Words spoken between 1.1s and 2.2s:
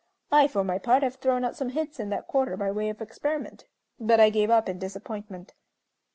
thrown out some hints in